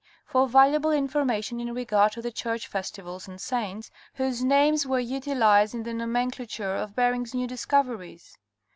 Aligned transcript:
for 0.25 0.47
valuable 0.49 0.89
informa 0.89 1.43
tion 1.43 1.59
in 1.59 1.71
regard 1.75 2.11
to 2.11 2.23
the 2.23 2.31
church 2.31 2.65
festivals 2.65 3.27
and 3.27 3.39
saints, 3.39 3.91
whose 4.15 4.43
names 4.43 4.83
were 4.83 4.97
utilized 4.99 5.75
in 5.75 5.83
the 5.83 5.93
nomenclature 5.93 6.73
of 6.75 6.95
Bering's 6.95 7.35
new 7.35 7.45
discoveries. 7.45 8.35